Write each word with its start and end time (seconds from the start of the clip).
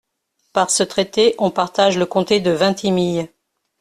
Par 0.51 0.71
ce 0.71 0.81
traité 0.81 1.35
on 1.37 1.51
partage 1.51 1.95
le 1.95 2.07
comté 2.07 2.39
de 2.39 2.49
Vintimille. 2.49 3.29